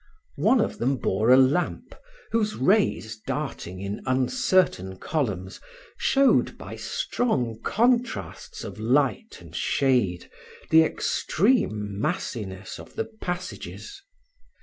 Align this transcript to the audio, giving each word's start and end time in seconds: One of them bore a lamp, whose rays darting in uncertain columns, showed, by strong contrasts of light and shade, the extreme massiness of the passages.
One 0.39 0.59
of 0.59 0.79
them 0.79 0.97
bore 0.97 1.29
a 1.29 1.37
lamp, 1.37 1.93
whose 2.31 2.55
rays 2.55 3.19
darting 3.27 3.79
in 3.81 4.01
uncertain 4.07 4.97
columns, 4.97 5.61
showed, 5.95 6.57
by 6.57 6.75
strong 6.75 7.59
contrasts 7.63 8.63
of 8.63 8.79
light 8.79 9.37
and 9.41 9.55
shade, 9.55 10.27
the 10.71 10.81
extreme 10.81 11.99
massiness 12.01 12.79
of 12.79 12.95
the 12.95 13.05
passages. 13.05 14.01